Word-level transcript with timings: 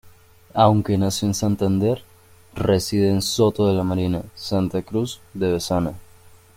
Aunque 0.55 0.97
nació 0.97 1.27
en 1.27 1.35
Santander, 1.35 2.01
reside 2.55 3.11
en 3.11 3.21
Soto 3.21 3.67
de 3.67 3.75
la 3.75 3.83
Marina, 3.83 4.23
Santa 4.33 4.81
Cruz 4.81 5.21
de 5.35 5.51
Bezana. 5.51 5.93